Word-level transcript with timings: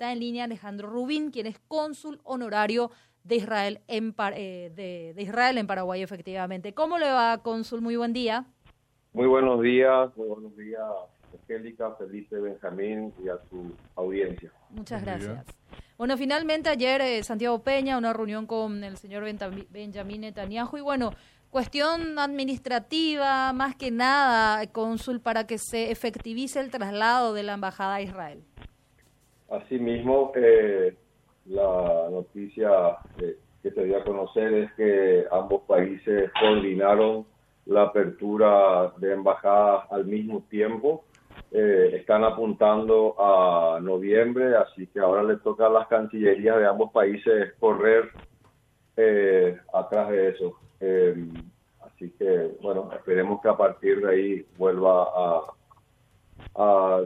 está 0.00 0.12
en 0.12 0.20
línea 0.20 0.44
Alejandro 0.44 0.88
Rubín, 0.88 1.30
quien 1.30 1.46
es 1.46 1.58
cónsul 1.68 2.22
honorario 2.24 2.90
de 3.22 3.36
Israel 3.36 3.80
en, 3.86 4.14
eh, 4.34 4.72
de, 4.74 5.22
Israel 5.22 5.58
en 5.58 5.66
Paraguay, 5.66 6.00
efectivamente. 6.00 6.72
¿Cómo 6.72 6.96
le 6.96 7.12
va, 7.12 7.42
cónsul? 7.42 7.82
Muy 7.82 7.96
buen 7.96 8.14
día. 8.14 8.46
Muy 9.12 9.26
buenos 9.26 9.60
días, 9.60 10.16
muy 10.16 10.28
buenos 10.28 10.56
días, 10.56 10.80
Angélica, 11.38 11.94
Felipe, 11.96 12.40
Benjamín 12.40 13.12
y 13.22 13.28
a 13.28 13.36
su 13.50 13.74
audiencia. 13.94 14.50
Muchas 14.70 15.02
gracias. 15.02 15.44
Bueno, 15.98 16.16
finalmente 16.16 16.70
ayer 16.70 17.02
eh, 17.02 17.22
Santiago 17.22 17.58
Peña, 17.58 17.98
una 17.98 18.14
reunión 18.14 18.46
con 18.46 18.82
el 18.82 18.96
señor 18.96 19.22
Benjamín 19.68 20.22
Netanyahu 20.22 20.78
y 20.78 20.80
bueno, 20.80 21.10
cuestión 21.50 22.18
administrativa, 22.18 23.52
más 23.52 23.76
que 23.76 23.90
nada, 23.90 24.66
cónsul, 24.68 25.20
para 25.20 25.46
que 25.46 25.58
se 25.58 25.90
efectivice 25.90 26.58
el 26.58 26.70
traslado 26.70 27.34
de 27.34 27.42
la 27.42 27.52
embajada 27.52 27.96
a 27.96 28.00
Israel. 28.00 28.42
Asimismo, 29.50 30.30
eh, 30.36 30.94
la 31.46 32.08
noticia 32.08 32.98
eh, 33.18 33.36
que 33.62 33.70
se 33.72 33.84
dio 33.84 33.98
a 33.98 34.04
conocer 34.04 34.54
es 34.54 34.72
que 34.74 35.26
ambos 35.32 35.62
países 35.62 36.30
coordinaron 36.40 37.26
la 37.66 37.82
apertura 37.82 38.92
de 38.98 39.12
embajadas 39.12 39.90
al 39.90 40.04
mismo 40.04 40.44
tiempo. 40.48 41.04
Eh, 41.50 41.96
están 41.96 42.22
apuntando 42.22 43.16
a 43.18 43.80
noviembre, 43.80 44.54
así 44.54 44.86
que 44.86 45.00
ahora 45.00 45.24
le 45.24 45.36
toca 45.38 45.66
a 45.66 45.70
las 45.70 45.88
cancillerías 45.88 46.58
de 46.58 46.66
ambos 46.66 46.92
países 46.92 47.52
correr 47.58 48.08
eh, 48.96 49.58
atrás 49.72 50.10
de 50.10 50.28
eso. 50.28 50.58
así 51.80 52.10
que, 52.18 52.56
bueno, 52.62 52.88
esperemos 52.94 53.42
que 53.42 53.48
a 53.48 53.56
partir 53.56 54.00
de 54.00 54.10
ahí 54.10 54.46
vuelva 54.56 55.08
a 56.54 57.00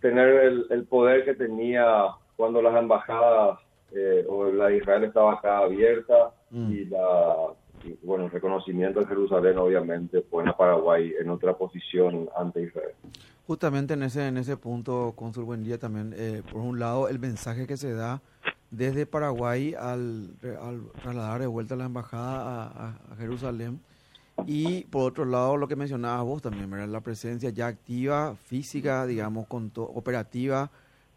tener 0.00 0.28
el, 0.28 0.66
el 0.70 0.84
poder 0.84 1.24
que 1.24 1.34
tenía 1.34 2.06
cuando 2.36 2.62
las 2.62 2.74
embajadas 2.76 3.58
eh, 3.92 4.24
o 4.28 4.50
la 4.50 4.68
de 4.68 4.78
Israel 4.78 5.04
estaba 5.04 5.34
acá 5.34 5.58
abierta 5.58 6.32
mm. 6.50 6.72
y 6.72 6.84
la 6.86 7.36
bueno 8.02 8.26
el 8.26 8.30
reconocimiento 8.30 9.00
de 9.00 9.06
Jerusalén 9.06 9.58
obviamente 9.58 10.20
pone 10.20 10.50
a 10.50 10.56
Paraguay 10.56 11.12
en 11.18 11.30
otra 11.30 11.54
posición 11.54 12.28
ante 12.36 12.62
Israel. 12.62 12.92
Justamente 13.46 13.94
en 13.94 14.02
ese 14.02 14.28
en 14.28 14.36
ese 14.36 14.56
punto, 14.56 15.14
Cónsul 15.16 15.44
Buen 15.44 15.64
Día 15.64 15.78
también, 15.78 16.14
eh, 16.16 16.42
por 16.52 16.60
un 16.60 16.78
lado 16.78 17.08
el 17.08 17.18
mensaje 17.18 17.66
que 17.66 17.76
se 17.76 17.92
da 17.94 18.20
desde 18.70 19.06
Paraguay 19.06 19.74
al, 19.74 20.36
al 20.62 20.82
trasladar 21.02 21.40
de 21.40 21.46
vuelta 21.46 21.74
la 21.74 21.86
embajada 21.86 22.70
a, 23.10 23.16
Jerusalén 23.16 23.80
y 24.46 24.84
por 24.84 25.10
otro 25.10 25.24
lado 25.24 25.56
lo 25.56 25.68
que 25.68 25.76
mencionabas 25.76 26.24
vos 26.24 26.42
también, 26.42 26.70
¿verdad? 26.70 26.88
la 26.88 27.00
presencia 27.00 27.50
ya 27.50 27.66
activa, 27.66 28.34
física, 28.36 29.06
digamos, 29.06 29.46
con 29.46 29.70
operativa 29.76 30.70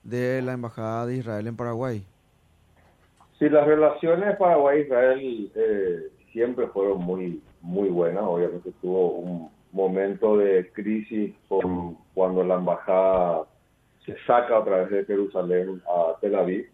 de 0.03 0.41
la 0.41 0.53
embajada 0.53 1.05
de 1.05 1.17
Israel 1.17 1.47
en 1.47 1.55
Paraguay. 1.55 2.03
Sí, 3.39 3.49
las 3.49 3.65
relaciones 3.65 4.37
Paraguay-Israel 4.37 5.51
eh, 5.55 6.11
siempre 6.31 6.67
fueron 6.67 6.99
muy, 6.99 7.41
muy 7.61 7.89
buenas. 7.89 8.23
Obviamente 8.23 8.71
tuvo 8.81 9.09
un 9.11 9.49
momento 9.71 10.37
de 10.37 10.71
crisis 10.71 11.33
con, 11.47 11.97
cuando 12.13 12.43
la 12.43 12.55
embajada 12.55 13.45
se 14.05 14.15
saca 14.25 14.57
a 14.57 14.63
través 14.63 14.91
de 14.91 15.05
Jerusalén 15.05 15.81
a 15.87 16.19
Tel 16.19 16.35
Aviv. 16.35 16.69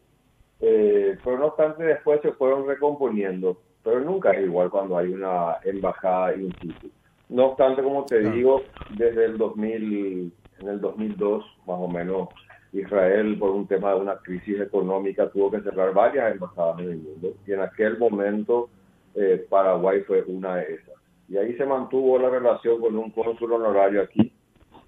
Eh, 0.61 1.17
pero 1.23 1.37
no 1.37 1.45
obstante, 1.47 1.83
después 1.83 2.21
se 2.21 2.33
fueron 2.33 2.67
recomponiendo. 2.67 3.57
Pero 3.83 3.99
nunca 4.01 4.31
es 4.31 4.45
igual 4.45 4.69
cuando 4.69 4.97
hay 4.97 5.09
una 5.13 5.57
embajada 5.63 6.35
in 6.35 6.53
situ. 6.59 6.89
No 7.29 7.47
obstante, 7.47 7.83
como 7.83 8.05
te 8.05 8.19
digo, 8.31 8.63
desde 8.89 9.25
el 9.25 9.37
2000, 9.37 10.33
en 10.61 10.67
el 10.67 10.81
2002, 10.81 11.45
más 11.67 11.77
o 11.79 11.87
menos, 11.87 12.29
Israel, 12.73 13.37
por 13.39 13.51
un 13.51 13.67
tema 13.67 13.93
de 13.93 14.01
una 14.01 14.17
crisis 14.17 14.59
económica, 14.59 15.29
tuvo 15.29 15.51
que 15.51 15.61
cerrar 15.61 15.93
varias 15.93 16.33
embajadas 16.33 16.79
en 16.79 16.89
el 16.89 16.97
mundo 16.97 17.33
y 17.47 17.53
en 17.53 17.61
aquel 17.61 17.97
momento 17.97 18.69
eh, 19.15 19.45
Paraguay 19.49 20.01
fue 20.01 20.23
una 20.23 20.57
de 20.57 20.75
esas. 20.75 20.95
Y 21.27 21.37
ahí 21.37 21.55
se 21.55 21.65
mantuvo 21.65 22.17
la 22.19 22.29
relación 22.29 22.79
con 22.79 22.95
un 22.97 23.11
cónsul 23.11 23.53
honorario 23.53 24.01
aquí 24.01 24.31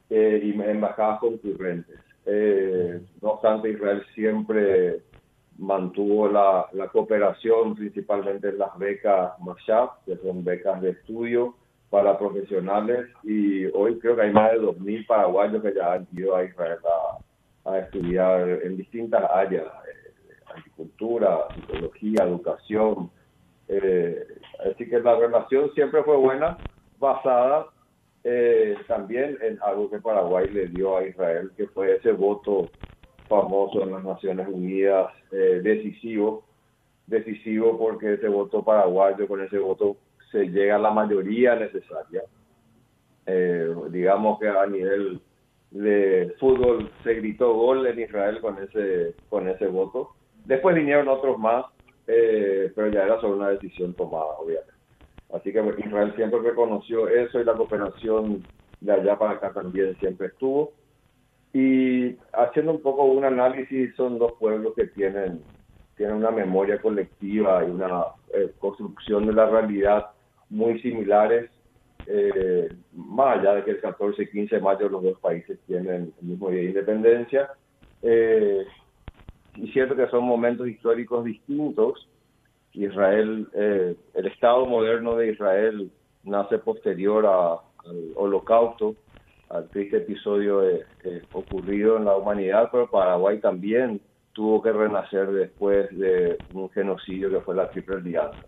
eh, 0.09 0.41
y 0.43 0.61
embajadas 0.61 1.19
concurrentes. 1.19 1.99
Eh, 2.25 3.01
no 3.21 3.31
obstante, 3.31 3.69
Israel 3.69 4.03
siempre 4.13 5.01
mantuvo 5.61 6.27
la, 6.27 6.67
cooperación 6.91 7.75
principalmente 7.75 8.49
en 8.49 8.57
las 8.57 8.77
becas 8.77 9.39
Mashab, 9.39 10.03
que 10.05 10.17
son 10.17 10.43
becas 10.43 10.81
de 10.81 10.89
estudio 10.89 11.55
para 11.89 12.17
profesionales, 12.17 13.07
y 13.23 13.65
hoy 13.67 13.99
creo 13.99 14.15
que 14.15 14.23
hay 14.23 14.31
más 14.31 14.51
de 14.51 14.59
2.000 14.59 15.05
paraguayos 15.05 15.61
que 15.61 15.73
ya 15.73 15.93
han 15.93 16.07
ido 16.13 16.35
a 16.35 16.43
Israel 16.43 16.79
a, 17.65 17.71
a 17.71 17.79
estudiar 17.79 18.49
en 18.63 18.77
distintas 18.77 19.23
áreas, 19.29 19.65
eh, 19.65 20.11
agricultura, 20.47 21.47
psicología, 21.53 22.23
educación. 22.23 23.11
Eh, 23.67 24.25
así 24.65 24.89
que 24.89 24.99
la 24.99 25.15
relación 25.15 25.71
siempre 25.73 26.03
fue 26.03 26.17
buena, 26.17 26.57
basada 26.97 27.67
eh, 28.23 28.77
también 28.87 29.37
en 29.41 29.59
algo 29.61 29.89
que 29.89 29.99
Paraguay 29.99 30.49
le 30.49 30.67
dio 30.67 30.97
a 30.97 31.03
Israel, 31.03 31.51
que 31.55 31.67
fue 31.67 31.97
ese 31.97 32.13
voto 32.13 32.71
famoso 33.31 33.81
en 33.81 33.91
las 33.93 34.03
Naciones 34.03 34.47
Unidas, 34.47 35.11
decisivo, 35.31 36.43
decisivo 37.07 37.79
porque 37.79 38.13
ese 38.13 38.27
voto 38.27 38.63
paraguayo, 38.63 39.27
con 39.27 39.41
ese 39.41 39.57
voto 39.57 39.95
se 40.31 40.45
llega 40.49 40.75
a 40.75 40.79
la 40.79 40.91
mayoría 40.91 41.55
necesaria. 41.55 42.23
digamos 43.89 44.39
que 44.39 44.47
a 44.47 44.65
nivel 44.67 45.21
de 45.71 46.35
fútbol 46.39 46.91
se 47.03 47.13
gritó 47.15 47.53
gol 47.53 47.87
en 47.87 47.99
Israel 48.01 48.39
con 48.41 48.61
ese 48.61 49.15
con 49.29 49.47
ese 49.47 49.67
voto. 49.67 50.11
Después 50.45 50.75
vinieron 50.75 51.07
otros 51.07 51.39
más, 51.39 51.65
eh, 52.07 52.71
pero 52.75 52.89
ya 52.89 53.03
era 53.03 53.21
sobre 53.21 53.39
una 53.39 53.49
decisión 53.49 53.93
tomada, 53.93 54.37
obviamente. 54.39 54.71
Así 55.33 55.53
que 55.53 55.63
Israel 55.85 56.13
siempre 56.15 56.41
reconoció 56.41 57.07
eso 57.07 57.39
y 57.39 57.45
la 57.45 57.53
cooperación 57.53 58.43
de 58.81 58.91
allá 58.91 59.17
para 59.17 59.33
acá 59.33 59.53
también 59.53 59.95
siempre 59.99 60.27
estuvo. 60.27 60.73
Y 61.53 62.15
haciendo 62.33 62.73
un 62.73 62.81
poco 62.81 63.03
un 63.03 63.25
análisis, 63.25 63.93
son 63.95 64.17
dos 64.19 64.33
pueblos 64.33 64.73
que 64.75 64.87
tienen, 64.87 65.41
tienen 65.97 66.15
una 66.15 66.31
memoria 66.31 66.81
colectiva 66.81 67.63
y 67.65 67.69
una 67.69 68.05
eh, 68.33 68.51
construcción 68.59 69.27
de 69.27 69.33
la 69.33 69.47
realidad 69.47 70.07
muy 70.49 70.81
similares 70.81 71.49
eh, 72.07 72.69
más 72.93 73.39
allá 73.39 73.55
de 73.55 73.63
que 73.63 73.71
el 73.71 73.81
14 73.81 74.23
y 74.23 74.27
15 74.27 74.55
de 74.55 74.61
mayo 74.61 74.89
los 74.89 75.03
dos 75.03 75.19
países 75.19 75.59
tienen 75.67 76.13
el 76.21 76.27
mismo 76.27 76.49
día 76.49 76.61
de 76.61 76.67
independencia. 76.67 77.49
Eh, 78.01 78.65
y 79.55 79.67
cierto 79.71 79.95
que 79.95 80.07
son 80.07 80.25
momentos 80.25 80.67
históricos 80.67 81.25
distintos. 81.25 82.07
Israel, 82.73 83.47
eh, 83.53 83.95
el 84.13 84.27
Estado 84.27 84.65
moderno 84.65 85.15
de 85.15 85.31
Israel 85.31 85.91
nace 86.23 86.57
posterior 86.57 87.25
al 87.25 87.59
holocausto, 88.15 88.95
al 89.51 89.69
triste 89.69 89.97
episodio 89.97 90.61
ocurrido 91.31 91.97
en 91.97 92.05
la 92.05 92.15
humanidad, 92.15 92.69
pero 92.71 92.89
Paraguay 92.89 93.39
también 93.39 94.01
tuvo 94.33 94.61
que 94.61 94.71
renacer 94.71 95.29
después 95.31 95.89
de 95.97 96.39
un 96.53 96.69
genocidio 96.69 97.29
que 97.29 97.41
fue 97.41 97.55
la 97.55 97.69
Triple 97.69 97.97
Alianza. 97.97 98.47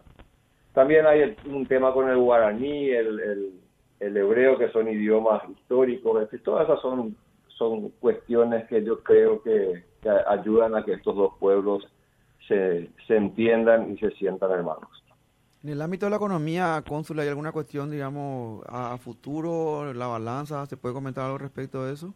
También 0.73 1.05
hay 1.05 1.37
un 1.45 1.65
tema 1.67 1.93
con 1.93 2.09
el 2.09 2.17
guaraní, 2.17 2.89
el, 2.89 3.53
el, 3.99 4.17
hebreo, 4.17 4.57
que 4.57 4.69
son 4.69 4.87
idiomas 4.87 5.43
históricos. 5.49 6.27
todas 6.43 6.67
esas 6.67 6.81
son, 6.81 7.15
son 7.47 7.89
cuestiones 7.99 8.65
que 8.67 8.83
yo 8.83 9.03
creo 9.03 9.41
que, 9.43 9.83
ayudan 10.27 10.75
a 10.75 10.83
que 10.83 10.93
estos 10.93 11.15
dos 11.15 11.33
pueblos 11.39 11.87
se, 12.47 12.89
se 13.07 13.15
entiendan 13.15 13.91
y 13.91 13.97
se 13.97 14.11
sientan 14.11 14.51
hermanos. 14.51 15.02
En 15.63 15.69
el 15.69 15.81
ámbito 15.81 16.05
de 16.05 16.09
la 16.09 16.17
economía, 16.17 16.83
cónsul, 16.85 17.19
¿hay 17.21 17.29
alguna 17.29 17.53
cuestión, 17.53 17.89
digamos, 17.89 18.65
a, 18.67 18.97
futuro, 18.97 19.93
la 19.93 20.07
balanza? 20.07 20.65
¿Se 20.65 20.75
puede 20.75 20.93
comentar 20.93 21.23
algo 21.23 21.37
respecto 21.37 21.85
de 21.85 21.93
eso? 21.93 22.13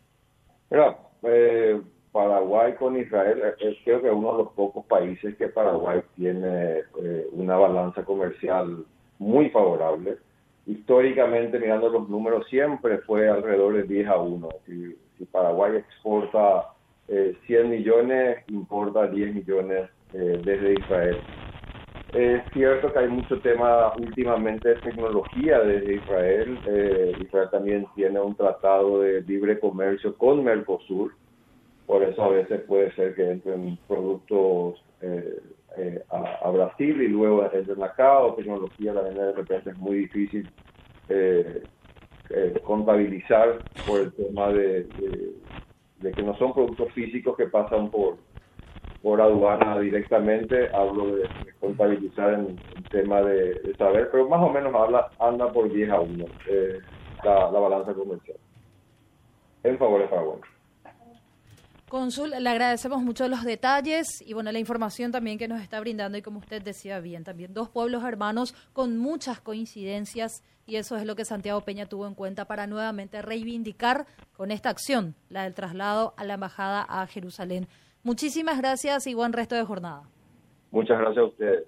Mira, 0.70 0.98
eh, 1.24 1.82
Paraguay 2.12 2.74
con 2.74 2.98
Israel 2.98 3.42
es 3.42 3.62
eh, 3.62 3.70
eh, 3.70 3.78
creo 3.86 4.02
que 4.02 4.10
uno 4.10 4.32
de 4.32 4.38
los 4.40 4.52
pocos 4.54 4.84
países 4.88 5.38
que 5.38 5.48
Paraguay 5.48 6.02
tiene 6.16 6.80
eh, 7.02 7.28
una 7.32 7.56
balanza 7.56 8.04
comercial 8.04 8.86
muy 9.20 9.50
favorable. 9.52 10.18
Históricamente, 10.66 11.60
mirando 11.60 11.88
los 11.88 12.10
números, 12.10 12.48
siempre 12.50 12.98
fue 12.98 13.30
alrededor 13.30 13.76
de 13.76 13.84
10 13.84 14.08
a 14.08 14.18
1. 14.18 14.50
Si, 14.66 15.26
Paraguay 15.32 15.78
exporta 15.78 16.70
100 17.08 17.70
millones, 17.70 18.40
importa 18.50 19.08
10 19.08 19.36
millones 19.36 19.90
desde 20.12 20.74
Israel. 20.74 21.22
Es 22.18 22.42
cierto 22.52 22.92
que 22.92 23.00
hay 23.00 23.10
mucho 23.10 23.40
tema 23.42 23.94
últimamente 23.96 24.70
de 24.70 24.76
tecnología 24.76 25.60
desde 25.60 25.96
Israel. 25.96 27.16
Israel 27.22 27.50
también 27.52 27.86
tiene 27.96 28.20
un 28.20 28.36
tratado 28.36 29.02
de 29.02 29.22
libre 29.22 29.60
comercio 29.60 30.18
con 30.18 30.44
Mercosur 30.44 31.12
por 31.88 32.04
eso 32.04 32.22
a 32.22 32.28
veces 32.28 32.62
puede 32.68 32.94
ser 32.96 33.16
que 33.16 33.32
entren 33.32 33.80
productos 33.88 34.84
eh, 35.02 35.42
eh, 35.78 36.04
a, 36.10 36.50
Brasil 36.52 37.02
y 37.02 37.08
luego 37.08 37.50
entren 37.52 37.82
acá, 37.82 38.20
o 38.20 38.36
tecnología 38.36 38.94
también 38.94 39.16
de 39.16 39.32
repente 39.32 39.70
es 39.70 39.78
muy 39.78 40.00
difícil 40.00 40.50
eh, 41.08 41.64
contabilizar 42.64 43.60
por 43.88 44.02
el 44.02 44.14
tema 44.14 44.50
de, 44.50 44.86
que 46.14 46.24
no 46.24 46.38
son 46.38 46.54
productos 46.54 46.92
físicos 46.92 47.38
que 47.38 47.48
pasan 47.48 47.90
por 47.90 48.18
por 49.02 49.22
aduana 49.22 49.80
directamente, 49.80 50.70
hablo 50.74 51.16
de, 51.16 51.30
contabilizar 51.60 52.34
en, 52.34 52.58
tema 52.92 53.22
de, 53.22 53.74
saber, 53.78 54.10
pero 54.12 54.28
más 54.28 54.42
o 54.42 54.50
menos 54.50 54.74
habla, 54.74 55.10
anda 55.20 55.52
por 55.52 55.72
10 55.72 55.90
a 55.90 56.00
1 56.02 56.26
eh, 56.50 56.80
la, 57.24 57.52
la 57.52 57.60
balanza 57.60 57.94
comercial 57.94 58.38
en 59.64 59.78
favor 59.78 60.02
de 60.02 60.08
Paraguay. 60.08 60.40
Consul, 61.90 62.32
le 62.38 62.50
agradecemos 62.50 63.02
mucho 63.02 63.30
los 63.30 63.46
detalles 63.46 64.22
y 64.26 64.34
bueno, 64.34 64.52
la 64.52 64.60
información 64.60 65.14
también 65.14 65.38
que 65.38 65.48
nos 65.48 65.62
está 65.62 65.80
brindando 65.80 66.18
y 66.18 66.22
como 66.22 66.40
usted 66.40 66.62
decía 66.62 67.00
bien, 67.00 67.24
también 67.24 67.54
dos 67.54 67.70
pueblos 67.70 68.04
hermanos 68.04 68.54
con 68.74 68.98
muchas 68.98 69.40
coincidencias 69.40 70.44
y 70.66 70.76
eso 70.76 70.98
es 70.98 71.06
lo 71.06 71.16
que 71.16 71.24
Santiago 71.24 71.62
Peña 71.62 71.86
tuvo 71.86 72.06
en 72.06 72.14
cuenta 72.14 72.44
para 72.44 72.68
nuevamente 72.68 73.22
reivindicar 73.22 74.06
con 74.36 74.52
esta 74.52 74.70
acción, 74.70 75.16
la 75.30 75.44
del 75.44 75.54
traslado 75.54 76.14
a 76.18 76.26
la 76.26 76.34
embajada 76.34 76.86
a 76.90 77.08
Jerusalén. 77.08 77.70
Muchísimas 78.08 78.58
gracias 78.58 79.06
y 79.06 79.16
buen 79.16 79.34
resto 79.34 79.54
de 79.56 79.66
jornada. 79.66 80.04
Muchas 80.72 80.98
gracias 80.98 81.18
a 81.18 81.28
ustedes. 81.28 81.66